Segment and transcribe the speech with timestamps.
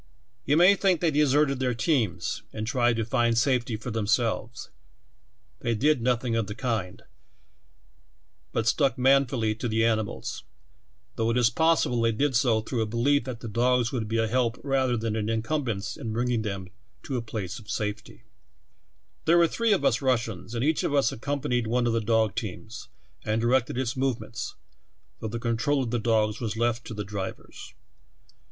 [0.45, 4.71] "You may think they deserted their teams, and tried to find safety for themselves;
[5.59, 7.03] they did noth ing of the kind,
[8.51, 10.43] but stuck manfully to the animals,
[11.17, 14.17] though it is possible they did so through a belief that the dogs would be
[14.17, 16.69] a help rather than an incumbrance in bringing them
[17.03, 18.21] to a place of safetjL
[19.25, 22.33] "There were three of us Russians, and each of us accompanied one of the dog
[22.33, 22.87] teams
[23.23, 24.55] and directed its movements,
[25.19, 26.77] though the control of the dogs FROZEN TO AN ICE FEOE.
[26.77, 27.73] 43 was left to the drivers.